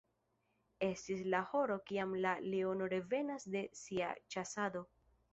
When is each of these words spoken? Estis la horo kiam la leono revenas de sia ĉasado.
Estis 0.85 1.19
la 1.33 1.41
horo 1.49 1.75
kiam 1.91 2.15
la 2.23 2.31
leono 2.53 2.87
revenas 2.93 3.45
de 3.57 3.61
sia 3.83 4.09
ĉasado. 4.37 4.83